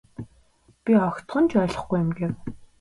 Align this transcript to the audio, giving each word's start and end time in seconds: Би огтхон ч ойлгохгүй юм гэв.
Би 0.83 0.91
огтхон 1.07 1.43
ч 1.49 1.51
ойлгохгүй 1.61 1.99
юм 2.03 2.09
гэв. 2.17 2.33